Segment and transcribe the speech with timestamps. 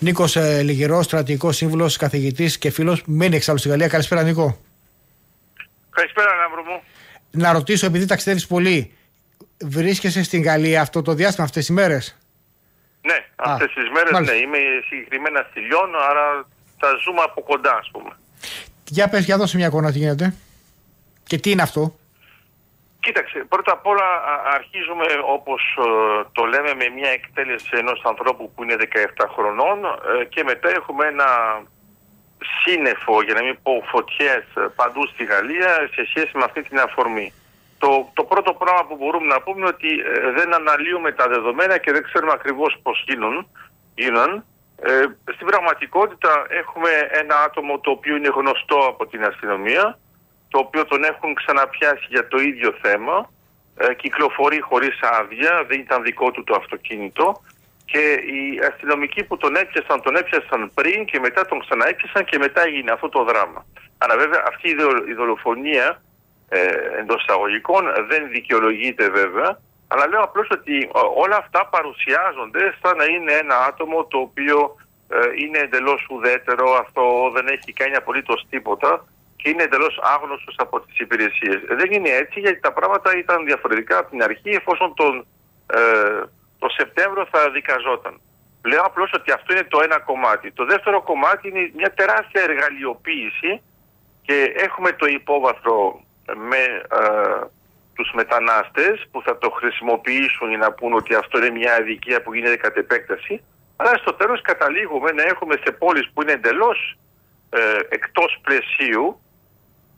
[0.00, 3.88] Νίκος ε, Λυγερός, στρατηγικός σύμβουλος, καθηγητής και φίλος, μένει εξάλλου στη Γαλλία.
[3.88, 4.58] Καλησπέρα, Νίκο.
[5.90, 6.82] Καλησπέρα, Λάμπρο μου.
[7.30, 8.92] Να ρωτήσω, επειδή ταξιδεύεις πολύ,
[9.64, 12.16] βρίσκεσαι στην Γαλλία αυτό το διάστημα, αυτές τις μέρες;
[13.00, 14.36] Ναι, αυτές τις μέρες ναι.
[14.36, 16.46] Είμαι συγκεκριμένα στη Λιόν, άρα
[16.78, 18.10] τα ζούμε από κοντά, ας πούμε.
[18.88, 20.34] Για πες, για δώσε μια εικόνα τι γίνεται.
[21.24, 21.98] Και τι είναι αυτό.
[23.06, 24.08] Κοίταξε, πρώτα απ' όλα
[24.58, 25.06] αρχίζουμε
[25.36, 30.42] όπως ε, το λέμε με μια εκτέλεση ενός ανθρώπου που είναι 17 χρονών ε, και
[30.44, 31.28] μετά έχουμε ένα
[32.62, 36.78] σύννεφο, για να μην πω φωτιές ε, παντού στη Γαλλία σε σχέση με αυτή την
[36.78, 37.32] αφορμή.
[37.78, 39.90] Το, το πρώτο πράγμα που μπορούμε να πούμε είναι ότι
[40.36, 43.48] δεν αναλύουμε τα δεδομένα και δεν ξέρουμε ακριβώς πώς γίνουν,
[43.94, 44.44] γίνουν.
[44.82, 49.98] Ε, στην πραγματικότητα έχουμε ένα άτομο το οποίο είναι γνωστό από την αστυνομία,
[50.48, 53.30] το οποίο τον έχουν ξαναπιάσει για το ίδιο θέμα,
[53.76, 57.42] ε, κυκλοφορεί χωρίς άδεια, δεν ήταν δικό του το αυτοκίνητο
[57.84, 62.62] και οι αστυνομικοί που τον έπιασαν, τον έπιασαν πριν και μετά τον ξαναέπιασαν και μετά
[62.62, 63.66] έγινε αυτό το δράμα.
[63.98, 64.68] Αλλά βέβαια αυτή
[65.08, 66.02] η δολοφονία
[66.48, 66.60] ε,
[67.00, 73.32] εντός εισαγωγικών δεν δικαιολογείται βέβαια, αλλά λέω απλώς ότι όλα αυτά παρουσιάζονται σαν να είναι
[73.32, 74.76] ένα άτομο το οποίο
[75.08, 79.15] ε, είναι εντελώς ουδέτερο, αυτό δεν έχει κάνει απολύτως τίποτα και
[79.50, 81.60] είναι εντελώς άγνωστος από τις υπηρεσίες.
[81.68, 85.26] Δεν είναι έτσι γιατί τα πράγματα ήταν διαφορετικά από την αρχή εφόσον τον,
[85.66, 86.22] ε,
[86.58, 88.20] το Σεπτέμβριο θα δικαζόταν.
[88.64, 90.52] Λέω απλώς ότι αυτό είναι το ένα κομμάτι.
[90.52, 93.62] Το δεύτερο κομμάτι είναι μια τεράστια εργαλειοποίηση
[94.22, 96.00] και έχουμε το υπόβαθρο
[96.50, 96.62] με
[97.00, 97.40] ε,
[97.94, 102.34] τους μετανάστες που θα το χρησιμοποιήσουν για να πούν ότι αυτό είναι μια αδικία που
[102.34, 103.42] γίνεται κατ' επέκταση
[103.76, 106.98] αλλά στο τέλος καταλήγουμε να έχουμε σε πόλεις που είναι εντελώς
[107.50, 109.20] ε, εκτός πλαισίου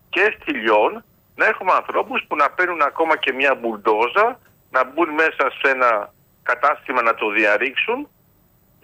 [0.08, 4.38] και στη Λιόν να έχουμε ανθρώπους που να παίρνουν ακόμα και μια μπουλντόζα,
[4.70, 8.08] να μπουν μέσα σε ένα κατάστημα να το διαρρήξουν,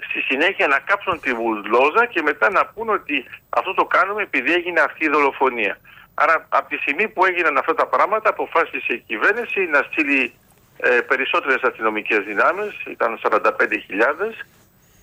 [0.09, 4.53] στη συνέχεια να κάψουν τη μπουλντόζα και μετά να πούν ότι αυτό το κάνουμε επειδή
[4.53, 5.79] έγινε αυτή η δολοφονία.
[6.15, 10.33] Άρα από τη στιγμή που έγιναν αυτά τα πράγματα αποφάσισε η κυβέρνηση να στείλει
[10.77, 13.43] ε, περισσότερες αστυνομικές δυνάμεις, ήταν 45.000,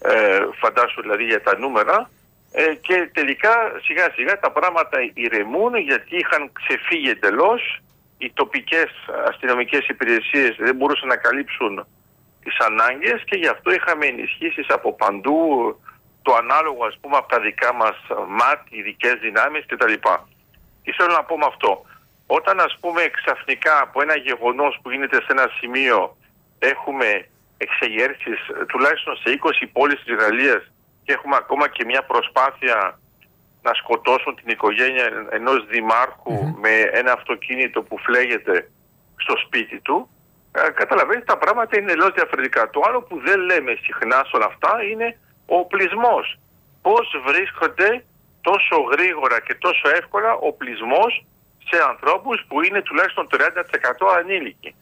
[0.02, 2.10] ε, φαντάσου δηλαδή για τα νούμερα,
[2.52, 3.54] ε, και τελικά
[3.84, 7.80] σιγά σιγά τα πράγματα ηρεμούν γιατί είχαν ξεφύγει εντελώς.
[8.18, 8.92] Οι τοπικές
[9.28, 11.88] αστυνομικές υπηρεσίες δεν μπορούσαν να καλύψουν
[12.44, 15.40] τις ανάγκες και γι' αυτό είχαμε ενισχύσεις από παντού
[16.22, 17.98] το ανάλογο ας πούμε από τα δικά μας
[18.28, 19.94] ΜΑΤ, ειδικές δυνάμεις κτλ.
[20.84, 21.86] Τι θέλω να πω με αυτό;
[22.26, 26.18] Όταν ας πούμε ξαφνικά από ένα γεγονός που γίνεται σε ένα σημείο
[26.60, 27.26] έχουμε
[27.58, 30.72] εξεγέρσεις τουλάχιστον σε 20 πόλεις της Γαλλίας
[31.12, 33.00] και έχουμε ακόμα και μια προσπάθεια
[33.62, 35.60] να σκοτώσουν την οικογένεια ενός
[36.64, 38.72] με ένα αυτοκίνητο που φλέγεται
[39.16, 40.10] στο σπίτι του,
[40.52, 42.70] ε, καταλαβαίνετε τα πράγματα είναι εντελώς διαφορετικά.
[42.70, 46.40] Το άλλο που δεν λέμε συχνά σε όλα αυτά είναι ο οπλισμός.
[46.82, 48.06] Πώς βρίσκονται
[48.42, 51.26] τόσο γρήγορα και τόσο εύκολα οπλισμός
[51.70, 54.76] σε ανθρώπους που είναι τουλάχιστον 30% ανήλικοι.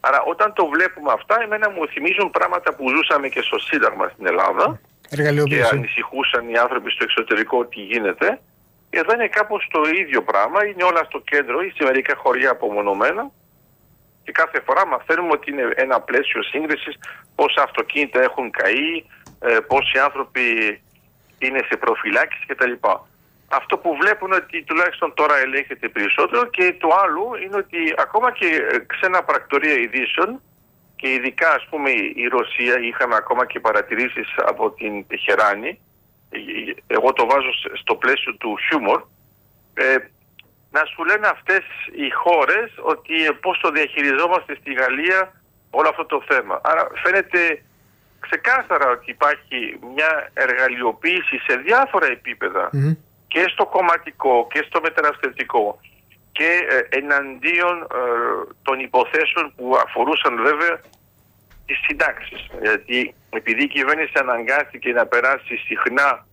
[0.00, 4.26] Άρα όταν το βλέπουμε αυτά, εμένα μου θυμίζουν πράγματα που ζούσαμε και στο Σύνταγμα στην
[4.26, 4.80] Ελλάδα,
[5.48, 8.40] και ανησυχούσαν οι άνθρωποι στο εξωτερικό τι γίνεται.
[8.90, 13.30] Εδώ είναι κάπως το ίδιο πράγμα, είναι όλα στο κέντρο ή σε μερικά χωριά απομονωμένα
[14.24, 16.94] και κάθε φορά μαθαίνουμε ότι είναι ένα πλαίσιο σύγκρισης
[17.34, 19.04] πόσα αυτοκίνητα έχουν καεί,
[19.40, 20.46] ε, πόσοι άνθρωποι
[21.38, 22.72] είναι σε προφυλάκηση κτλ.
[23.48, 28.48] Αυτό που βλέπουν ότι τουλάχιστον τώρα ελέγχεται περισσότερο και το άλλο είναι ότι ακόμα και
[28.86, 30.40] ξένα πρακτορία ειδήσεων
[31.02, 35.80] και ειδικά ας πούμε η Ρωσία είχαμε ακόμα και παρατηρήσεις από την Τεχεράνη.
[36.86, 37.52] Εγώ το βάζω
[37.82, 39.02] στο πλαίσιο του χιούμορ.
[39.74, 39.96] Ε,
[40.70, 45.20] να σου λένε αυτές οι χώρες ότι πώς το διαχειριζόμαστε στη Γαλλία
[45.70, 46.60] όλο αυτό το θέμα.
[46.64, 47.62] Άρα φαίνεται
[48.20, 52.06] ξεκάθαρα ότι υπάρχει μια εργαλειοποίηση σε διάφορα
[53.28, 55.80] και στο κομματικό και στο μεταναστευτικό
[56.32, 57.96] και ε, εναντίον ε,
[58.62, 60.80] των υποθέσεων που αφορούσαν βέβαια
[61.66, 62.46] τις συντάξεις.
[62.62, 66.26] Γιατί επειδή η κυβέρνηση αναγκάστηκε να περάσει συχνά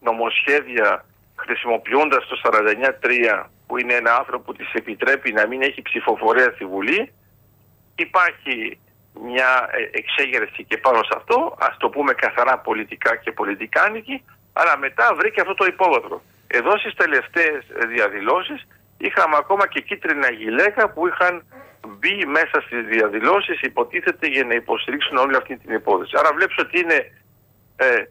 [0.00, 1.04] νομοσχέδια
[1.36, 6.64] χρησιμοποιώντας το 49-3 που είναι ένα άνθρωπο που της επιτρέπει να μην έχει ψηφοφορία στη
[6.64, 7.12] Βουλή
[7.94, 8.78] υπάρχει
[9.28, 14.78] μια ε, εξέγερση και πάνω σε αυτό, ας το πούμε καθαρά πολιτικά και πολιτικάνικη, αλλά
[14.78, 16.22] μετά βρήκε αυτό το υπόβαθρο.
[16.46, 18.66] Εδώ στις τελευταίες διαδηλώσεις
[19.06, 21.44] είχαμε ακόμα και κίτρινα γυλαίκα που είχαν
[21.88, 26.12] μπει μέσα στις διαδηλώσεις υποτίθεται για να υποστηρίξουν όλη αυτή την υπόθεση.
[26.18, 26.98] Άρα βλέπεις ότι είναι
[27.76, 28.04] ε,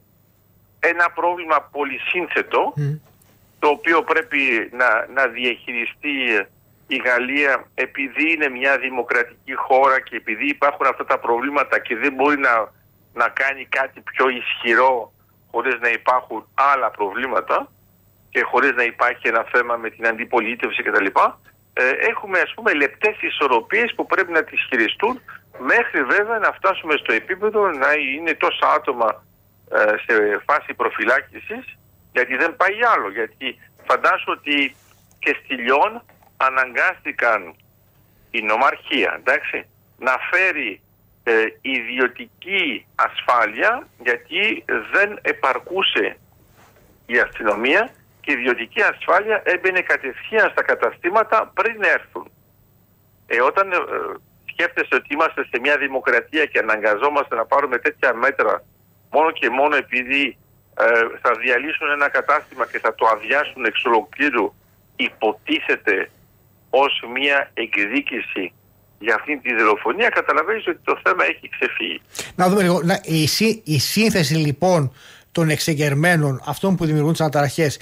[0.79, 2.73] ένα πρόβλημα πολυσύνθετο
[3.59, 6.15] το οποίο πρέπει να, να διαχειριστεί
[6.87, 12.13] η Γαλλία επειδή είναι μια δημοκρατική χώρα και επειδή υπάρχουν αυτά τα προβλήματα και δεν
[12.13, 12.71] μπορεί να,
[13.13, 15.13] να κάνει κάτι πιο ισχυρό
[15.51, 17.71] χωρίς να υπάρχουν άλλα προβλήματα
[18.31, 21.05] και χωρίς να υπάρχει ένα θέμα με την αντιπολίτευση κτλ.
[21.73, 25.21] Ε, έχουμε ας πούμε λεπτές ισορροπίες που πρέπει να τις χειριστούν
[25.57, 29.23] μέχρι βέβαια να φτάσουμε στο επίπεδο να είναι τόσα άτομα
[29.71, 31.77] ε, σε φάση προφυλάκησης
[32.11, 33.09] γιατί δεν πάει άλλο.
[33.09, 34.75] Γιατί φαντάσου ότι
[35.19, 36.03] και στη Λιόν
[36.37, 37.55] αναγκάστηκαν
[38.31, 39.65] η νομαρχία εντάξει,
[39.97, 40.81] να φέρει
[41.23, 46.17] ε, ιδιωτική ασφάλεια γιατί δεν επαρκούσε
[47.05, 52.31] η αστυνομία και η ιδιωτική ασφάλεια έμπαινε κατευθείαν στα καταστήματα πριν έρθουν.
[53.27, 53.77] Ε, όταν ε,
[54.51, 58.63] σκέφτεσαι ότι είμαστε σε μια δημοκρατία και αναγκαζόμαστε να πάρουμε τέτοια μέτρα
[59.11, 60.37] μόνο και μόνο επειδή
[60.77, 60.83] ε,
[61.21, 64.53] θα διαλύσουν ένα κατάστημα και θα το αδειάσουν εξ ολοκλήρου
[64.95, 66.09] υποτίθεται
[66.69, 68.53] ως μια εκδίκηση
[68.99, 72.01] για αυτή τη δολοφονία καταλαβαίνεις ότι το θέμα έχει ξεφύγει.
[72.35, 72.81] Να δούμε λίγο.
[73.03, 73.23] η,
[73.63, 74.93] η σύνθεση λοιπόν
[75.31, 77.79] των εξεγερμένων, αυτών που δημιουργούν τις αναταραχές,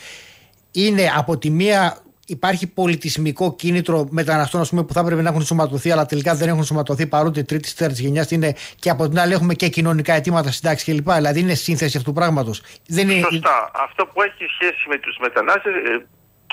[0.72, 1.98] είναι από τη μία
[2.30, 6.64] υπάρχει πολιτισμικό κίνητρο μεταναστών πούμε, που θα έπρεπε να έχουν σωματωθεί, αλλά τελικά δεν έχουν
[6.64, 10.86] σωματωθεί παρότι τρίτης τέταρτης γενιάς είναι και από την άλλη έχουμε και κοινωνικά αιτήματα συντάξεις
[10.86, 11.12] κλπ.
[11.12, 12.62] Δηλαδή είναι σύνθεση αυτού του πράγματος.
[12.88, 13.14] Είναι...
[13.14, 13.72] Σωστά.
[13.74, 16.06] Αυτό που έχει σχέση με τους μετανάστες, ε,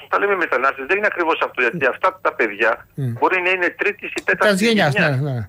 [0.09, 1.61] τα λέμε μετανάστες, δεν είναι ακριβώς αυτό.
[1.61, 4.95] Γιατί αυτά τα παιδιά μπορεί να είναι τρίτης ή τέταρτης γενιάς.
[4.95, 5.49] Ναι, ναι.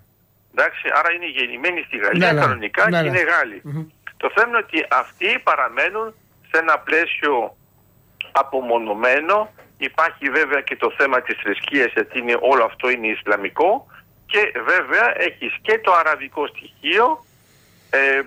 [0.54, 2.42] Εντάξει, άρα είναι γεννημένοι στη Γαλλία ναι, ναι.
[2.42, 3.62] κανονικά ναι, και είναι Γάλλοι.
[4.18, 6.08] Το θέμα είναι ότι αυτοί παραμένουν
[6.50, 7.56] σε ένα πλαίσιο
[8.39, 9.50] απομονωμένο.
[9.78, 13.88] Υπάρχει βέβαια και το θέμα της θρησκείας γιατί είναι, όλο αυτό είναι Ισλαμικό
[14.25, 17.25] και βέβαια έχεις και το αραβικό στοιχείο
[17.89, 18.22] ε,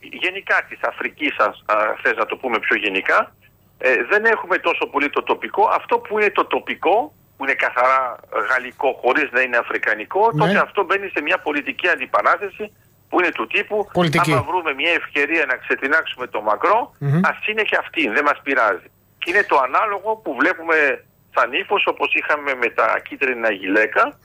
[0.00, 1.54] γενικά της Αφρικής αν
[2.02, 3.34] θες να το πούμε πιο γενικά
[3.78, 8.16] ε, δεν έχουμε τόσο πολύ το τοπικό αυτό που είναι το τοπικό που είναι καθαρά
[8.50, 10.38] γαλλικό χωρίς να είναι αφρικανικό ναι.
[10.40, 12.72] τότε αυτό μπαίνει σε μια πολιτική αντιπαράθεση
[13.08, 14.32] που είναι του τύπου Πολιτική.
[14.32, 17.20] άμα βρούμε μια ευκαιρία να ξετινάξουμε το μακρό mm-hmm.
[17.22, 18.88] ας είναι και αυτή, δεν μας πειράζει
[19.24, 21.04] είναι το ανάλογο που βλέπουμε
[21.34, 24.18] σαν ύφος όπως είχαμε με τα κίτρινα γυλαίκα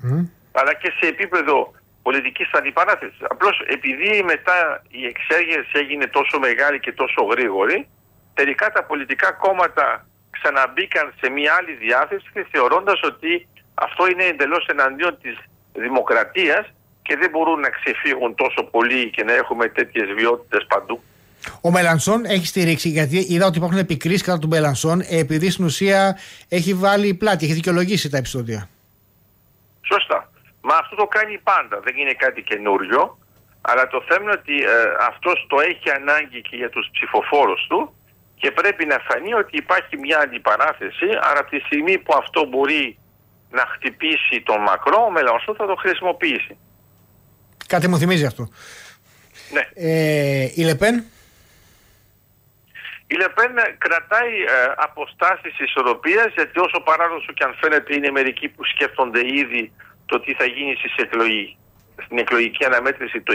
[0.51, 3.21] αλλά και σε επίπεδο πολιτικής αντιπαράθεσης.
[3.29, 7.87] Απλώς επειδή μετά η εξέγερση έγινε τόσο μεγάλη και τόσο γρήγορη
[8.33, 15.17] τελικά τα πολιτικά κόμματα ξαναμπήκαν σε μια άλλη διάθεση θεωρώντας ότι αυτό είναι εντελώς εναντίον
[15.21, 15.37] της
[15.73, 21.01] δημοκρατίας και δεν μπορούν να ξεφύγουν τόσο πολύ και να έχουμε τέτοιες βιότητες παντού.
[21.62, 26.18] Ο Μελανσόν έχει στηρίξει, γιατί είδα ότι υπάρχουν επικρίσεις κατά του Μελανσόν, επειδή στην ουσία
[26.50, 28.69] έχει βάλει πλάτη, έχει δικαιολογήσει τα επεισόδια.
[29.81, 30.31] Σωστά.
[30.62, 33.18] Μα αυτό το κάνει πάντα, δεν είναι κάτι καινούριο.
[33.62, 34.68] Αλλά το θέμα είναι ότι ε,
[35.12, 37.94] αυτός το έχει ανάγκη και για τους ψηφοφόρους του
[38.35, 42.97] και πρέπει να φανεί ότι υπάρχει μια αντιπαράθεση, άρα τη στιγμή που αυτό μπορεί
[43.51, 46.57] να χτυπήσει τον Μακρό, ο Μελανσόν θα το χρησιμοποιήσει.
[47.68, 48.50] Κάτι μου θυμίζει αυτό.
[49.53, 49.62] Ναι.
[49.74, 51.03] Ε, η Λεπέν.
[53.11, 58.63] Η Λεπέν κρατάει ε, αποστάσεις ισορροπίας γιατί όσο παράδοσο και αν φαίνεται είναι μερικοί που
[58.65, 59.71] σκέφτονται ήδη
[60.06, 61.57] το τι θα γίνει στις εκλογή,
[62.03, 63.33] στην εκλογική αναμέτρηση το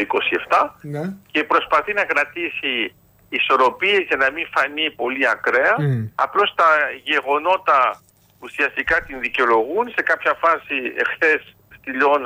[0.51, 1.03] 27 ναι.
[1.31, 2.95] και προσπαθεί να κρατήσει
[3.29, 5.77] ισορροπίες για να μην φανεί πολύ ακραία.
[5.79, 6.09] Mm.
[6.15, 6.69] Απλώς τα
[7.03, 8.03] γεγονότα
[8.39, 9.89] ουσιαστικά την δικαιολογούν.
[9.97, 12.23] Σε κάποια φάση εχθές στη Λιόν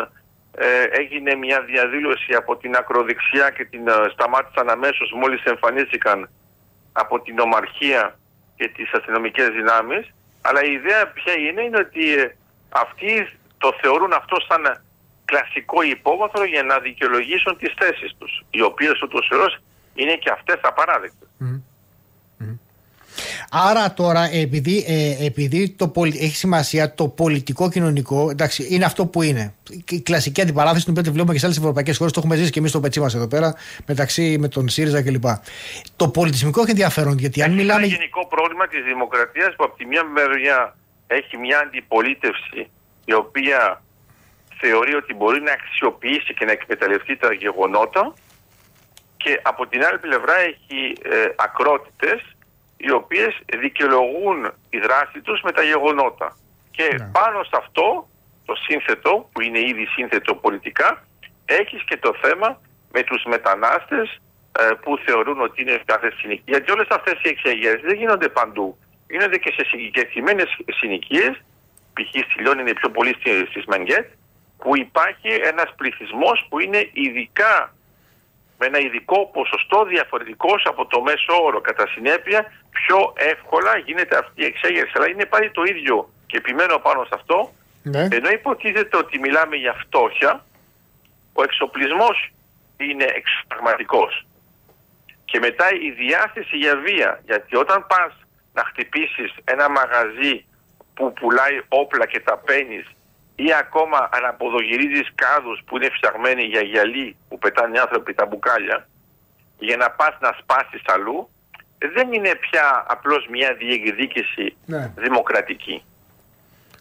[0.55, 6.29] ε, έγινε μια διαδήλωση από την ακροδεξιά και την ε, σταμάτησαν αμέσως μόλις εμφανίστηκαν
[7.03, 8.19] από την ομαρχία
[8.57, 10.05] και τις αστυνομικές δυνάμεις.
[10.41, 12.37] Αλλά η ιδέα ποια είναι, είναι ότι ε,
[12.69, 13.13] αυτοί
[13.59, 14.63] το θεωρούν αυτό σαν
[15.25, 19.29] κλασικό υπόβαθρο για να δικαιολογήσουν τις θέσεις τους, οι οποίες ούτως
[19.95, 21.29] είναι και αυτές απαράδεκτες.
[23.51, 29.23] Άρα τώρα, επειδή, ε, επειδή το έχει σημασία το πολιτικό κοινωνικό, εντάξει, είναι αυτό που
[29.23, 29.55] είναι.
[29.91, 32.59] Η κλασική αντιπαράθεση την οποία βλέπουμε και σε άλλες ευρωπαϊκές χώρες, το έχουμε ζήσει και
[32.59, 33.55] εμείς στο πετσί μας εδώ πέρα,
[33.87, 35.25] μεταξύ με τον ΣΥΡΙΖΑ κλπ.
[35.97, 37.85] Το πολιτισμικό έχει ενδιαφέρον, γιατί αν μιλάμε.
[37.85, 40.77] Είναι ένα γενικό πρόβλημα της δημοκρατίας που από τη μία μεριά
[41.07, 42.71] έχει μια αντιπολίτευση
[43.05, 43.83] η οποία
[44.61, 48.15] θεωρεί ότι μπορεί να αξιοποιήσει και να εκμεταλλευτεί τα γεγονότα
[49.17, 52.21] και από την άλλη πλευρά έχει ε, ακρότητες
[52.79, 56.37] οι οποίες δικαιολογούν τη δράση τους με τα γεγονότα.
[56.71, 57.11] Και ναι.
[57.13, 58.09] πάνω σε αυτό
[58.45, 61.05] το σύνθετο, που είναι ήδη σύνθετο πολιτικά,
[61.45, 62.61] έχεις και το θέμα
[62.93, 64.21] με τους μετανάστες
[64.59, 66.45] ε, που θεωρούν ότι είναι κάθε συνοικία.
[66.47, 68.79] Γιατί όλες αυτές οι εξεγέρσεις δεν γίνονται παντού.
[69.09, 71.33] Γίνονται και σε συγκεκριμένες συνοικίες,
[71.93, 72.09] π.χ.
[72.09, 73.15] στη Λιόν είναι πιο πολύ
[73.51, 74.07] στις Μαγκέτ,
[74.59, 77.75] που υπάρχει ένας πληθυσμός που είναι ειδικά
[78.59, 81.61] με ένα ειδικό ποσοστό διαφορετικός από το μέσο όρο.
[81.61, 84.93] Κατά συνέπεια, πιο εύκολα γίνεται αυτή η εξέγερση.
[84.97, 87.53] Αλλά είναι πάλι το ίδιο και επιμένω πάνω σε αυτό.
[87.83, 88.09] Ναι.
[88.11, 90.45] Ενώ υποτίθεται ότι μιλάμε για φτώχεια,
[91.33, 92.33] ο εξοπλισμός
[92.77, 94.27] είναι εξωπραγματικός.
[95.25, 97.21] και μετά η διάθεση για βία.
[97.25, 98.13] Γιατί όταν πας
[98.53, 100.45] να χτυπήσεις ένα μαγαζί
[100.95, 102.87] που πουλάει όπλα και τα παίρνεις
[103.47, 108.89] ή ακόμα αναποδογυρίζεις κάδους που είναι φτιαγμένοι για γυαλί που πετάνε οι άνθρωποι τα μπουκάλια
[109.59, 111.29] για να πας να σπάσεις αλλού
[111.95, 114.93] δεν είναι πια απλώς μια διεκδίκηση ναι.
[114.97, 115.83] δημοκρατική.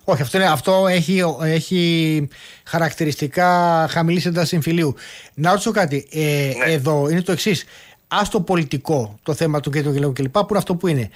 [0.04, 2.28] Όχι, αυτό, είναι, αυτό έχει, έχει
[2.66, 3.50] χαρακτηριστικά
[3.90, 4.96] χαμηλής έντασης συμφιλίου.
[5.34, 6.08] Να ρωτήσω κάτι.
[6.12, 6.74] Ε, ναι.
[6.74, 7.66] Εδώ είναι το εξής.
[8.08, 10.32] Α το πολιτικό, το θέμα του κέντρου κλπ.
[10.32, 11.10] Που είναι αυτό που είναι.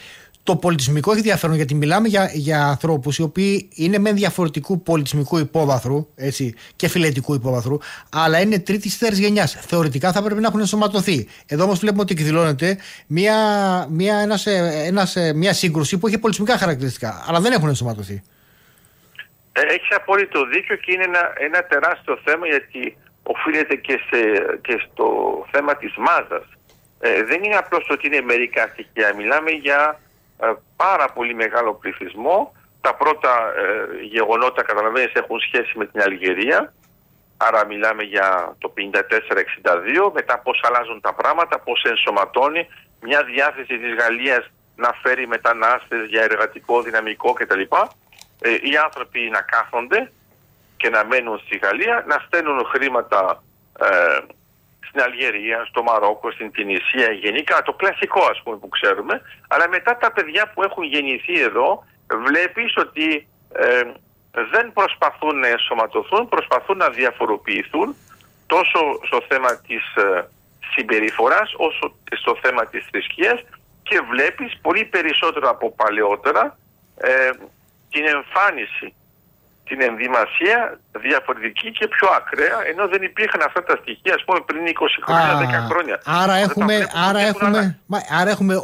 [0.43, 5.37] Το πολιτισμικό έχει ενδιαφέρον γιατί μιλάμε για, για ανθρώπους οι οποίοι είναι με διαφορετικού πολιτισμικού
[5.37, 7.77] υπόβαθρου έτσι, και φιλετικού υπόβαθρου,
[8.09, 9.53] αλλά είναι τρίτης τέταρτη γενιάς.
[9.53, 11.27] Θεωρητικά θα πρέπει να έχουν ενσωματωθεί.
[11.47, 13.35] Εδώ όμως βλέπουμε ότι εκδηλώνεται μια,
[13.89, 14.45] μια, ένας,
[14.85, 18.23] ένας, μια σύγκρουση που έχει πολιτισμικά χαρακτηριστικά, αλλά δεν έχουν ενσωματωθεί.
[19.53, 24.19] Ε, έχεις απόλυτο δίκιο και είναι ένα, ένα τεράστιο θέμα γιατί οφείλεται και, σε,
[24.61, 25.07] και στο
[25.51, 26.45] θέμα της μάζας.
[26.99, 29.15] Ε, δεν είναι απλώς ότι είναι μερικά στοιχεία.
[29.15, 30.10] Μιλάμε για ε,
[30.75, 32.53] πάρα πολύ μεγάλο πληθυσμό.
[32.81, 36.73] Τα πρώτα ε, γεγονότα, καταλαβαίνεις, έχουν σχέση με την Αλγερία.
[37.37, 40.11] Άρα μιλάμε για το 54-62.
[40.13, 42.67] Μετά πώς αλλάζουν τα πράγματα, πώς ενσωματώνει
[43.01, 47.61] μια διάθεση της Γαλλίας να φέρει μετανάστες για εργατικό δυναμικό κτλ.
[48.41, 50.11] Ε, οι άνθρωποι να κάθονται
[50.77, 53.43] και να μένουν στη Γαλλία, να στέλνουν χρήματα
[53.79, 54.19] ε,
[54.87, 59.97] στην Αλγερία, στο Μαρόκο, στην Τινησία γενικά, το κλασικό ας πούμε που ξέρουμε, αλλά μετά
[59.97, 61.83] τα παιδιά που έχουν γεννηθεί εδώ
[62.27, 63.81] βλέπεις ότι ε,
[64.51, 67.95] δεν προσπαθούν να ενσωματωθούν, προσπαθούν να διαφοροποιηθούν
[68.47, 70.29] τόσο στο θέμα της ε,
[70.73, 73.43] συμπεριφοράς όσο και στο θέμα της θρησκείας
[73.83, 76.57] και βλέπεις πολύ περισσότερο από παλαιότερα
[76.97, 77.29] ε,
[77.89, 78.93] την εμφάνιση
[79.71, 84.61] την ενδυμασία διαφορετική και πιο ακραία, ενώ δεν υπήρχαν αυτά τα στοιχεία, ας πούμε, πριν
[84.67, 86.01] 20 χρόνια, 10 χρόνια.
[86.05, 87.79] Άρα έχουμε, άρα έχουμε,
[88.19, 88.55] άρα έχουμε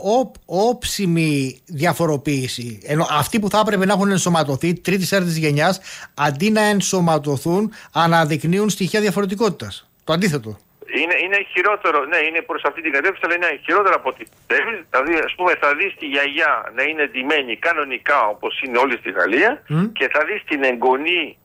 [0.45, 2.79] όψιμη διαφοροποίηση.
[2.85, 5.79] Ενώ αυτοί που θα έπρεπε να έχουν ενσωματωθεί, τρίτης έρτης γενιάς,
[6.13, 9.89] αντί να ενσωματωθούν, αναδεικνύουν στοιχεία διαφορετικότητας.
[10.03, 10.57] Το αντίθετο.
[11.03, 15.13] Είναι, είναι χειρότερο, ναι, είναι προς αυτή την κατεύθυνση, αλλά είναι χειρότερο από ό,τι Δηλαδή,
[15.25, 19.63] ας πούμε, θα δεις τη γιαγιά να είναι ντυμένη κανονικά όπως είναι όλοι στη Γαλλία
[19.93, 21.37] και θα δεις την εγγονή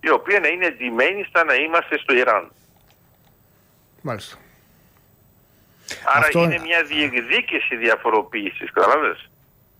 [0.00, 2.52] η οποία να είναι ντυμένη σαν να είμαστε στο Ιράν.
[4.02, 4.36] Μάλιστα.
[6.04, 6.42] Άρα αυτό...
[6.42, 9.30] είναι μια διεκδίκηση διαφοροποίησης, κατάλαβες;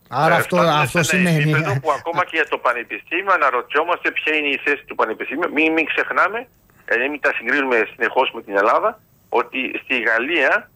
[0.09, 1.49] Άρα ε, αυτό, αυτός σημαίνει.
[1.49, 5.51] Είναι που ακόμα και για το πανεπιστήμιο αναρωτιόμαστε ποια είναι η θέση του πανεπιστήμιου.
[5.53, 6.47] Μην, μην ξεχνάμε
[6.85, 8.99] ε, μην τα συγκρίνουμε συνεχώς με την Ελλάδα,
[9.29, 10.69] ότι στη Γαλλία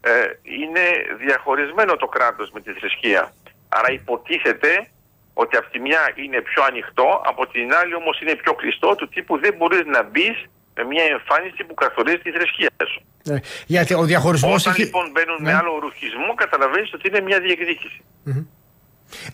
[0.00, 0.10] ε,
[0.42, 0.84] είναι
[1.24, 3.32] διαχωρισμένο το κράτος με τη θρησκεία.
[3.68, 4.88] Άρα υποτίθεται
[5.34, 9.08] ότι από τη μια είναι πιο ανοιχτό, από την άλλη όμως είναι πιο κλειστό, του
[9.08, 10.36] τύπου δεν μπορείς να μπεις
[10.74, 13.00] με μια εμφάνιση που καθορίζει τη θρησκεία σου.
[13.24, 13.36] Ε,
[13.66, 15.56] γιατί ο διαχωρισμός Όταν λοιπόν μπαίνουν με ναι.
[15.56, 18.00] άλλο ρουχισμό καταλαβαίνεις ότι είναι μια διεκδικηση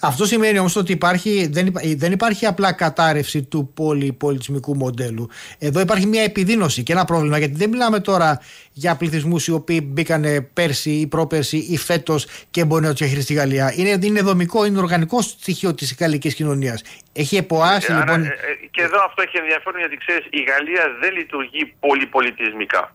[0.01, 5.29] αυτό σημαίνει όμως ότι υπάρχει, δεν, δεν υπάρχει απλά κατάρρευση του πολυπολιτισμικού μοντέλου.
[5.59, 8.41] Εδώ υπάρχει μια επιδείνωση και ένα πρόβλημα γιατί δεν μιλάμε τώρα
[8.73, 13.33] για πληθυσμούς οι οποίοι μπήκαν πέρσι ή πρόπερσι ή φέτος και μπορεί να τους διαχειριστεί
[13.33, 13.73] στη Γαλλία.
[13.77, 16.83] Είναι, είναι δομικό, είναι οργανικό στοιχείο της γαλλικής κοινωνίας.
[17.13, 18.25] Έχει εποάσει ε, λοιπόν.
[18.25, 22.95] Ε, ε, και εδώ αυτό έχει ενδιαφέρον γιατί ξέρεις, η Γαλλία δεν λειτουργεί πολυπολιτισμικά.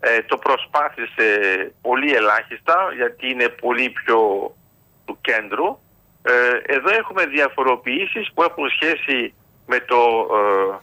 [0.00, 1.26] Ε, το προσπάθησε
[1.80, 4.18] πολύ ελάχιστα γιατί είναι πολύ πιο
[5.04, 5.81] του κέντρου ε,
[6.66, 9.34] εδώ έχουμε διαφοροποιήσεις που έχουν σχέση
[9.66, 10.78] με το ε,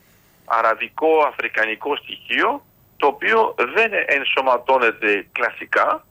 [0.46, 2.66] αραβικό-αφρικανικό στοιχείο
[2.98, 6.06] το οποίο δεν ενσωματώνεται κλασικά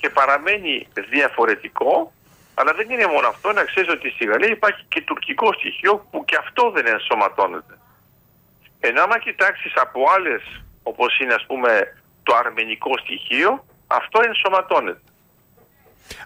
[0.00, 2.12] και παραμένει διαφορετικό
[2.54, 6.24] αλλά δεν είναι μόνο αυτό να ξέρεις ότι στη Γαλλία υπάρχει και τουρκικό στοιχείο που
[6.24, 7.74] και αυτό δεν ενσωματώνεται.
[8.80, 10.42] Ενώ άμα κοιτάξεις από άλλες
[10.82, 11.70] όπως είναι ας πούμε
[12.22, 15.00] το αρμενικό στοιχείο αυτό ενσωματώνεται.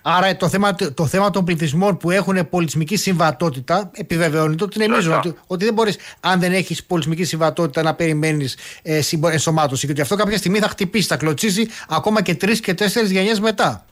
[0.03, 5.19] Άρα το θέμα, το θέμα των πληθυσμών που έχουν πολιτισμική συμβατότητα επιβεβαιώνεται ότι είναι μείζον.
[5.19, 9.01] Ότι, ότι, δεν μπορείς, αν δεν έχεις πολιτισμική συμβατότητα, να περιμένεις ε,
[9.33, 9.87] ενσωμάτωση.
[9.87, 13.41] Και ότι αυτό κάποια στιγμή θα χτυπήσει, θα κλωτσίσει ακόμα και τρεις και τέσσερις γενιές
[13.41, 13.87] μετά.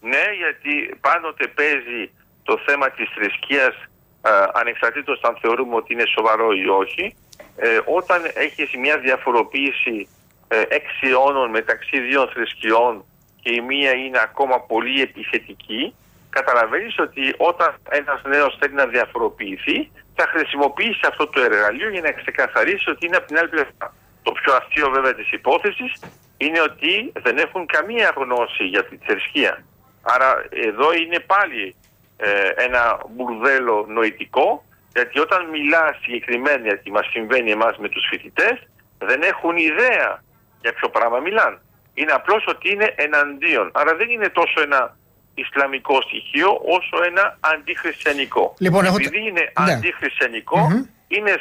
[0.00, 2.10] Ναι, γιατί πάντοτε παίζει
[2.42, 3.74] το θέμα της θρησκείας
[4.22, 7.14] ε, ανεξαρτήτως αν θεωρούμε ότι είναι σοβαρό ή όχι.
[7.56, 10.08] Ε, όταν έχεις μια διαφοροποίηση
[10.48, 13.04] ε, έξι αιώνων μεταξύ δύο θρησκειών
[13.42, 15.94] και η μία είναι ακόμα πολύ επιθετική,
[16.30, 22.12] καταλαβαίνεις ότι όταν ένας νέος θέλει να διαφοροποιηθεί, θα χρησιμοποιήσει αυτό το εργαλείο για να
[22.12, 23.94] ξεκαθαρίσει ότι είναι από την άλλη πλευρά.
[24.22, 25.92] Το πιο αστείο βέβαια της υπόθεσης
[26.36, 29.64] είναι ότι δεν έχουν καμία γνώση για τη θρησκεία.
[30.02, 31.74] Άρα εδώ είναι πάλι
[32.16, 38.56] ε, ένα μπουρδέλο νοητικό, γιατί όταν μιλά συγκεκριμένα γιατί μας συμβαίνει εμάς με τους φοιτητές,
[38.98, 40.22] δεν έχουν ιδέα
[40.60, 41.58] για ποιο πράγμα μιλάνε.
[41.94, 43.70] Είναι απλώς ότι είναι εναντίον.
[43.74, 44.96] Άρα δεν είναι τόσο ένα
[45.34, 48.54] Ισλαμικό στοιχείο όσο ένα αντιχριστιανικό.
[48.58, 49.72] Λοιπόν, Επειδή είναι ναι.
[49.72, 50.68] αντιχριστιανικό,
[51.08, 51.34] είναι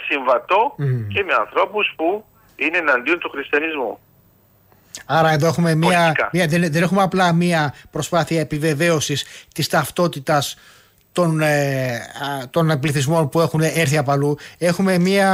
[1.14, 4.00] και με ανθρώπους που είναι εναντίον του χριστιανισμού.
[5.06, 10.58] Άρα εδώ έχουμε μια, μια δεν, δεν έχουμε απλά μια προσπάθεια επιβεβαίωσης της ταυτότητας
[11.12, 12.00] των, ε,
[12.50, 14.38] των πληθυσμών που έχουν έρθει από αλλού.
[14.58, 15.30] Έχουμε μια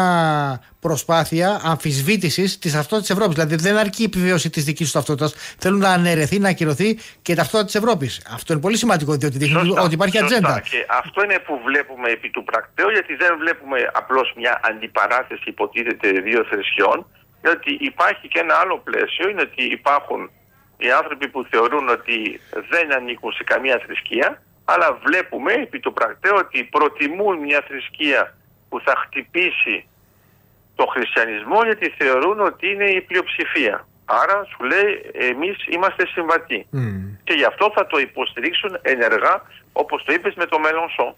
[0.80, 3.36] προσπάθεια αμφισβήτησης της ταυτότητας της Ευρώπης.
[3.36, 5.56] Δηλαδή δεν αρκεί η επιβίωση της δικής τους ταυτότητας.
[5.60, 8.28] Θέλουν να αναιρεθεί, να ακυρωθεί και η ταυτότητα της Ευρώπης.
[8.34, 10.36] Αυτό είναι πολύ σημαντικό διότι δείχνει ότι υπάρχει σωστά.
[10.36, 10.60] ατζέντα.
[10.60, 16.08] Και αυτό είναι που βλέπουμε επί του πρακτέου, γιατί δεν βλέπουμε απλώς μια αντιπαράθεση υποτίθεται
[16.12, 17.06] δύο θρησκειών.
[17.42, 20.30] Διότι υπάρχει και ένα άλλο πλαίσιο, είναι ότι υπάρχουν
[20.78, 22.40] οι άνθρωποι που θεωρούν ότι
[22.72, 28.38] δεν ανήκουν σε καμία θρησκεία αλλά βλέπουμε επί του πρακτέου ότι προτιμούν μια θρησκεία
[28.70, 29.88] που θα χτυπήσει
[30.76, 33.88] το χριστιανισμό γιατί θεωρούν ότι είναι η πλειοψηφία.
[34.06, 36.68] Άρα σου λέει εμείς είμαστε συμβατοί.
[37.24, 39.42] Και γι' αυτό θα το υποστηρίξουν ενεργά
[39.74, 41.16] όπως το είπες με το Μελονσό.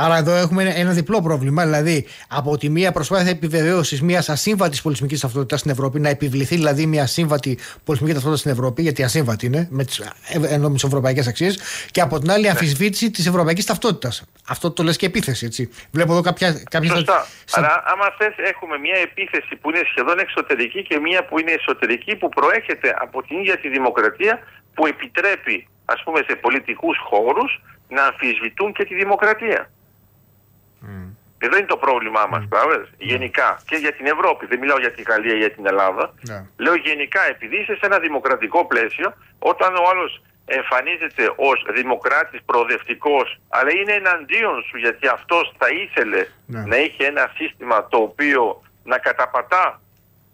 [0.00, 1.64] Άρα εδώ έχουμε ένα διπλό πρόβλημα.
[1.64, 6.86] Δηλαδή, από τη μία προσπάθεια επιβεβαίωσης μιας ασύμβατης πολιτισμική ταυτότητας στην Ευρώπη, να επιβληθεί δηλαδή
[6.86, 12.18] μια ασύμβατη πολιτισμική ταυτότητα στην Ευρώπη, γιατί ασύμβατη είναι, με τις ευρωπαϊκές αξίες, και από
[12.18, 12.48] την άλλη ναι.
[12.48, 14.24] αμφισβήτηση της ευρωπαϊκής ταυτότητας.
[14.48, 15.70] Αυτό το λες και επίθεση, έτσι.
[15.90, 16.62] Βλέπω εδώ κάποια.
[16.70, 17.26] κάποια Σωστά.
[17.44, 17.58] Στα...
[17.58, 22.16] Αλλά άμα θες, έχουμε μια επίθεση που είναι σχεδόν εξωτερική και μια που είναι εσωτερική,
[22.16, 24.38] που προέρχεται από την ίδια τη δημοκρατία,
[24.74, 29.70] που επιτρέπει, ας πούμε, σε πολιτικούς χώρους να αμφισβητούν και τη δημοκρατία.
[31.38, 31.44] Mm.
[31.44, 32.84] Εδώ είναι το πρόβλημά μας, mm.
[32.96, 34.46] Γενικά και για την Ευρώπη.
[34.46, 36.14] Δεν μιλάω για την Γαλλία ή για την Ελλάδα.
[36.28, 36.46] Ναι.
[36.56, 43.40] Λέω γενικά, επειδή είσαι σε ένα δημοκρατικό πλαίσιο, όταν ο άλλος εμφανίζεται ως δημοκράτης προοδευτικός,
[43.48, 46.64] αλλά είναι εναντίον σου γιατί αυτός θα ήθελε ναι.
[46.66, 49.80] να έχει ένα σύστημα το οποίο να καταπατά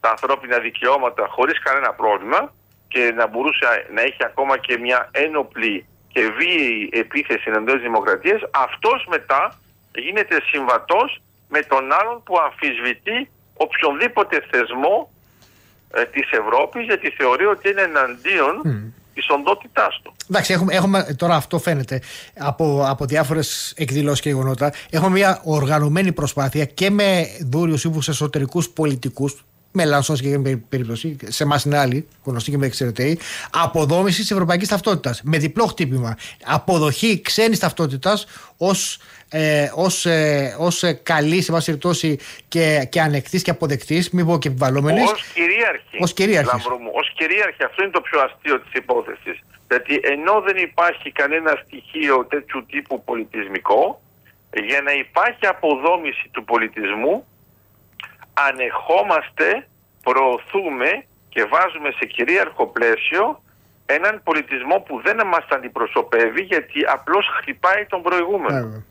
[0.01, 2.53] τα ανθρώπινα δικαιώματα χωρίς κανένα πρόβλημα
[2.89, 8.41] και να μπορούσε να έχει ακόμα και μια ένοπλη και βίαιη επίθεση εναντίον της δημοκρατίας,
[8.51, 9.59] αυτός μετά
[9.95, 15.11] γίνεται συμβατός με τον άλλον που αμφισβητεί οποιονδήποτε θεσμό
[15.95, 18.93] ε, της Ευρώπης γιατί θεωρεί ότι είναι εναντίον mm.
[19.15, 20.15] της οντότητάς του.
[20.31, 22.01] Εντάξει, έχουμε, έχουμε, τώρα αυτό φαίνεται
[22.39, 24.73] από, από διάφορες εκδηλώσεις και γεγονότα.
[24.91, 29.45] Έχουμε μια οργανωμένη προσπάθεια και με δούριους ύβους εσωτερικούς πολιτικούς
[29.77, 33.19] με λανσό συγκεκριμένη περίπτωση, σε εμάς είναι άλλη, γνωστή και με εξαιρεταίοι,
[33.53, 35.23] αποδόμηση της ευρωπαϊκής ταυτότητας.
[35.25, 36.17] Με διπλό χτύπημα.
[36.45, 38.99] Αποδοχή ξένης ταυτότητας ως
[39.37, 44.27] ε, ως, ε, ως ε, καλή σε βάση περιπτώσει και, και ανεκτής και αποδεκτής, μην
[44.27, 45.11] πω και επιβαλλόμενης.
[45.11, 45.97] Ως κυρίαρχη.
[45.99, 46.67] Ως κυρίαρχης.
[46.93, 47.65] ως κυρίαρχη.
[47.65, 49.41] Αυτό είναι το πιο αστείο της υπόθεσης.
[49.69, 54.03] Γιατί ενώ δεν υπάρχει κανένα στοιχείο τέτοιου τύπου πολιτισμικό,
[54.67, 57.27] για να υπάρχει αποδόμηση του πολιτισμού,
[58.49, 59.67] ανεχόμαστε,
[60.03, 60.91] προωθούμε
[61.29, 63.43] και βάζουμε σε κυρίαρχο πλαίσιο
[63.87, 68.85] έναν πολιτισμό που δεν μας αντιπροσωπεύει γιατί απλώς χτυπάει τον προηγούμενο.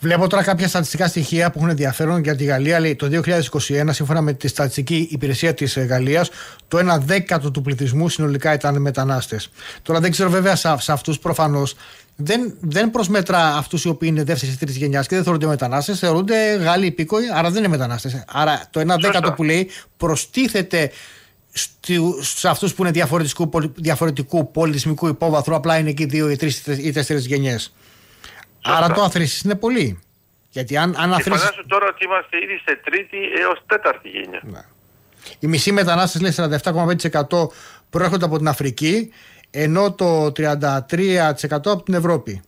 [0.00, 2.80] Βλέπω τώρα κάποια στατιστικά στοιχεία που έχουν ενδιαφέρον για τη Γαλλία.
[2.80, 6.30] Λέει το 2021, σύμφωνα με τη Στατιστική Υπηρεσία της Γαλλίας,
[6.68, 9.50] το 1 δέκατο του πληθυσμού συνολικά ήταν μετανάστες.
[9.82, 11.76] Τώρα δεν ξέρω βέβαια σε, σε αυτούς προφανώς.
[12.20, 15.98] Δεν, δεν προσμετρά αυτούς οι οποίοι είναι δεύτερης ή τρίτης γενιάς και δεν θεωρούνται μετανάστες,
[15.98, 18.24] θεωρούνται Γάλλοι υπήκοοι, άρα δεν είναι μετανάστες.
[18.28, 20.90] Άρα το 1 δέκατο που λέει προστίθεται
[22.20, 26.92] σε αυτούς που είναι διαφορετικού, διαφορετικού πολιτισμικού υπόβαθρου, απλά είναι εκεί δύο ή τρεις ή
[26.92, 27.74] τέσσερις γενιές.
[28.62, 29.98] Άρα το αθροίσει είναι πολύ.
[30.50, 31.42] Γιατί αν, αν αθροίσεις...
[31.42, 34.40] Φαντάζομαι τώρα ότι είμαστε ήδη σε τρίτη έως τέταρτη γενιά.
[34.44, 34.60] Ναι.
[35.38, 37.48] Οι μισοί μετανάστες λέει 47,5%
[37.90, 39.12] προέρχονται από την Αφρική,
[39.50, 40.80] ενώ το 33%
[41.48, 42.42] από την Ευρώπη.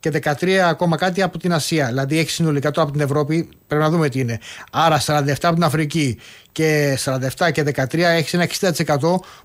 [0.00, 1.86] Και 13 ακόμα κάτι από την Ασία.
[1.86, 4.40] Δηλαδή έχει συνολικά τώρα από την Ευρώπη, πρέπει να δούμε τι είναι.
[4.72, 6.18] Άρα 47 από την Αφρική
[6.52, 6.98] και
[7.38, 8.46] 47 και 13 έχεις ένα
[8.96, 8.98] 60%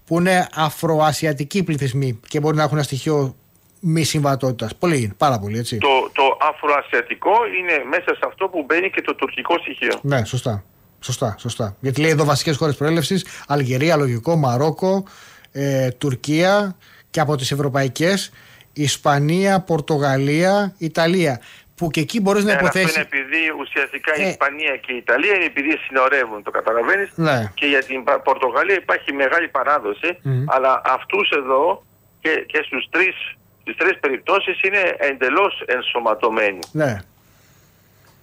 [0.06, 3.36] που είναι αφροασιατικοί πληθυσμοί και μπορεί να έχουν ένα στοιχείο
[3.80, 4.76] μη συμβατότητας.
[4.76, 5.78] Πολύ, πάρα πολύ έτσι.
[5.78, 10.00] Το, το αφροασιατικό είναι μέσα σε αυτό που μπαίνει και το τουρκικό στοιχείο.
[10.02, 10.64] Ναι, σωστά.
[11.00, 11.76] Σωστά, σωστά.
[11.80, 15.04] Γιατί λέει εδώ βασικές χώρες προέλευσης: Αλγερία, λογικό, Μαρόκο,
[15.52, 16.76] ε, Τουρκία
[17.10, 18.32] και από τις ευρωπαϊκές
[18.74, 21.42] Ισπανία, Πορτογαλία, Ιταλία.
[21.76, 22.86] Που και εκεί μπορείς να υποθέσει.
[22.86, 24.28] Αυτό είναι επειδή ουσιαστικά η ε.
[24.28, 27.52] Ισπανία και η Ιταλία είναι επειδή συνορεύουν, το καταλαβαίνεις; Ναι.
[27.54, 30.18] Και για την Πορτογαλία υπάρχει μεγάλη παράδοση.
[30.46, 31.84] Αλλά αυτούς εδώ
[32.20, 33.16] και, και στους τρεις
[33.62, 36.60] στις τρεις περιπτώσεις είναι εντελώς ενσωματωμένοι.
[36.72, 36.98] Ναι.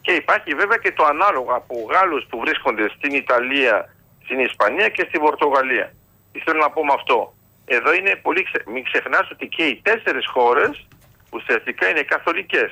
[0.01, 5.05] Και υπάρχει βέβαια και το ανάλογο από Γάλλους που βρίσκονται στην Ιταλία, στην Ισπανία και
[5.09, 5.93] στην Πορτογαλία.
[6.33, 8.62] Τι θέλω να πω με αυτό; Εδώ είναι πολύ ξε...
[8.67, 10.87] Μην ξεχνάς ότι και οι τέσσερις χώρες
[11.33, 12.71] ουσιαστικά είναι καθολικές.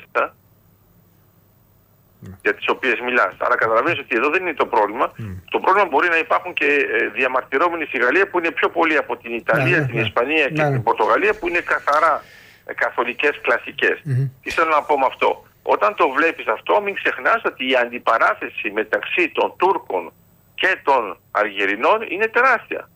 [2.43, 3.35] για τις οποίες μιλάς.
[3.39, 5.13] Αλλά καταλαβαίνεις ότι εδώ δεν είναι το πρόβλημα.
[5.51, 9.17] Το πρόβλημα μπορεί να υπάρχουν και ε, διαμαρτυρόμενοι στη Γαλλία που είναι πιο πολλοί από
[9.17, 10.01] την Ιταλία, Ναι, την ναι.
[10.01, 10.71] Ισπανία και Ναι, ναι.
[10.75, 12.23] την Πορτογαλία που είναι καθαρά
[12.65, 13.97] ε, καθολικές κλασικές.
[14.43, 18.71] Τι θέλω να πω με αυτό; Όταν το βλέπεις αυτό μην ξεχνάς ότι η αντιπαράθεση
[18.71, 20.13] μεταξύ των Τούρκων
[20.55, 22.89] και των Αλγερινών είναι τεράστια.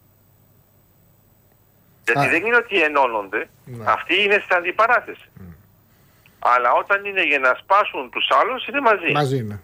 [2.12, 2.30] Γιατί Α.
[2.30, 3.84] δεν είναι ότι ενώνονται, Ναι.
[3.88, 5.28] αυτοί είναι στην αντιπαράθεση.
[6.38, 9.12] Αλλά όταν είναι για να σπάσουν τους άλλους είναι μαζί.
[9.12, 9.60] Μαζί είναι.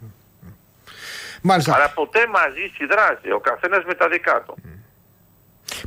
[1.42, 1.74] Μάλιστα.
[1.74, 4.54] Αλλά ποτέ μαζί συδράζει, ο καθένας με τα δικά του.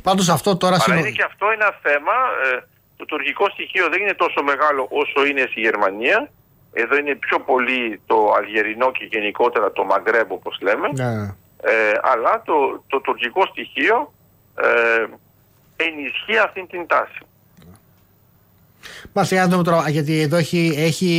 [0.02, 2.12] Πάντως αυτό τώρα Αλλά συνο- είναι και αυτό ένα θέμα,
[2.54, 2.60] ε,
[2.96, 6.30] το τουρκικό στοιχείο δεν είναι τόσο μεγάλο όσο είναι στη Γερμανία.
[6.72, 10.88] Εδώ είναι πιο πολύ το αλγερινό και γενικότερα το Μαγκρέμπ όπως λέμε.
[10.94, 11.34] Ναι.
[11.62, 14.12] Ε, αλλά το, το τουρκικό στοιχείο
[14.54, 15.04] ε,
[15.84, 17.18] ενισχύει αυτή την τάση.
[19.12, 21.10] Μάλιστα, για να δούμε τώρα, γιατί εδώ έχει, έχει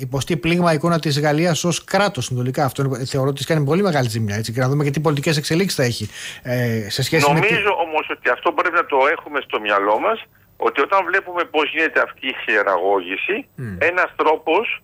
[0.00, 2.64] υποστεί πλήγμα η εικόνα της Γαλλίας ως κράτος συνολικά.
[2.64, 4.36] Αυτό είναι- θεωρώ ότι κάνει πολύ μεγάλη ζημιά.
[4.36, 6.08] Έτσι, και να δούμε και τι πολιτικές εξελίξεις θα έχει
[6.42, 7.38] ε, σε σχέση με.
[7.40, 10.22] Νομίζω όμως ότι αυτό πρέπει να το έχουμε στο μυαλό μας
[10.56, 13.46] ότι όταν βλέπουμε πώς γίνεται αυτή η χειραγώγηση
[13.78, 14.82] ένας τρόπος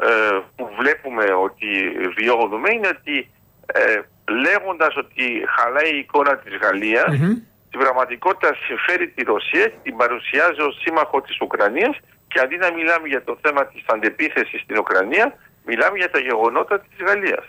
[0.00, 0.08] ε,
[0.56, 1.68] που βλέπουμε ότι
[2.16, 3.30] βιώνουμε είναι ότι
[3.66, 4.00] ε,
[4.42, 5.24] λέγοντας ότι
[5.56, 7.34] χαλάει η εικόνα της Γαλλίας Μμμ.
[7.72, 11.94] Στην πραγματικότητα συμφέρει τη Ρωσία και την παρουσιάζει ως σύμμαχο της Ουκρανίας
[12.28, 15.26] και αντί να μιλάμε για το θέμα της αντεπίθεσης στην Ουκρανία
[15.64, 17.44] μιλάμε για τα γεγονότα της Γαλλίας.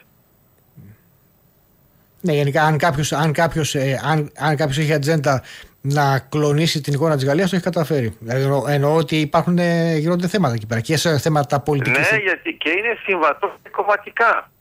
[2.22, 5.44] Ναι, γενικά, αν κάποιος αν κάποιος, ε, αν, αν κάποιος έχει ατζέντα
[5.82, 8.18] να κλονίσει την εικόνα της Γαλλίας, το έχει καταφέρει.
[8.20, 12.12] Δηλαδή, εννοώ, εννοώ ότι υπάρχουν, ε, γίνονται θέματα εκεί πέρα και σε θέματα πολιτικής.
[12.12, 14.52] Ναι, γιατί και είναι συμβατό και κομματικά.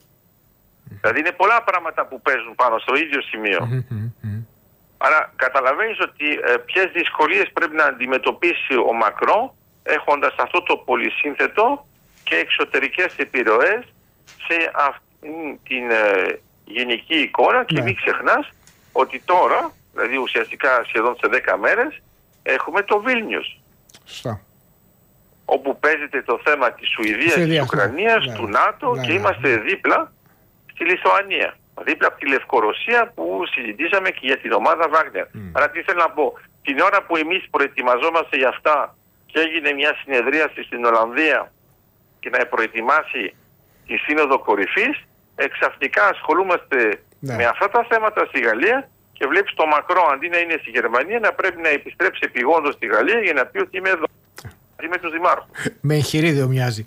[1.01, 3.85] Δηλαδή είναι πολλά πράγματα που παίζουν πάνω στο ίδιο σημείο.
[5.05, 11.87] Άρα καταλαβαίνεις ότι ε, ποιες δυσκολίες πρέπει να αντιμετωπίσει ο Μακρό έχοντας αυτό το πολυσύνθετο
[12.23, 13.85] και εξωτερικές επιρροές
[14.49, 17.83] σε αυτή την ε, γενική εικόνα και Ναι.
[17.83, 18.49] μην ξεχνάς
[18.93, 22.03] ότι τώρα, δηλαδή ουσιαστικά σχεδόν σε 10 μέρες,
[22.43, 23.61] έχουμε το Βίλνιους
[24.05, 24.41] Σωστά.
[25.45, 28.35] όπου παίζεται το θέμα της Σουηδίας, Σουηδίας, της Ουκρανίας, ναι.
[28.35, 28.51] του Ναι.
[28.59, 29.19] ΝΑΤΟ Ναι, και ναι.
[29.19, 30.13] είμαστε δίπλα
[30.73, 31.57] στη Λιθουανία.
[31.81, 35.27] Δίπλα από τη Λευκορωσία που συζητήσαμε και για την ομάδα Βάγνερ.
[35.53, 39.97] Άρα τι θέλω να πω, την ώρα που εμείς προετοιμαζόμαστε για αυτά και έγινε μια
[40.03, 41.53] συνεδρίαση στην Ολλανδία
[42.21, 43.35] και να προετοιμάσει
[43.87, 44.97] τη Σύνοδο Κορυφής,
[45.35, 47.35] εξαφνικά ασχολούμαστε Ναι.
[47.37, 51.19] με αυτά τα θέματα στη Γαλλία και βλέπεις το Μακρό αντί να είναι στη Γερμανία
[51.19, 54.05] να πρέπει να επιστρέψει επιγόντως στη Γαλλία για να πει ότι είμαι εδώ.
[54.85, 55.49] Είμαι τους δημάρχους.
[55.81, 56.87] Με εγχειρίδιο μοιάζει.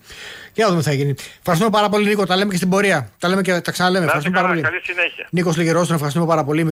[0.54, 1.14] Για να δούμε τι θα γίνει.
[1.40, 2.26] Ευχαριστούμε πάρα πολύ, Νίκο.
[2.26, 3.10] Τα λέμε και στην πορεία.
[3.20, 4.06] Τα λέμε και τα ξαναλέμε.
[4.06, 4.84] Να είστε Ευχαριστούμε πάρα καλά, πολύ.
[4.84, 5.28] καλή συνέχεια.
[5.32, 6.64] Νίκος Λιγερός, τον ευχαριστούμε πάρα πολύ.